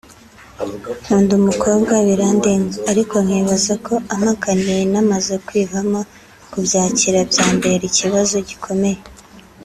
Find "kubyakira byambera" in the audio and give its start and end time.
6.51-7.83